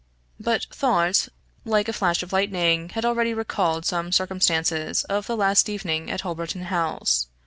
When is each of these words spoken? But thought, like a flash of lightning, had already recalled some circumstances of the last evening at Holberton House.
But 0.39 0.65
thought, 0.71 1.27
like 1.63 1.87
a 1.87 1.93
flash 1.93 2.23
of 2.23 2.33
lightning, 2.33 2.89
had 2.89 3.05
already 3.05 3.35
recalled 3.35 3.85
some 3.85 4.11
circumstances 4.11 5.03
of 5.03 5.27
the 5.27 5.37
last 5.37 5.69
evening 5.69 6.09
at 6.09 6.21
Holberton 6.21 6.63
House. 6.63 7.27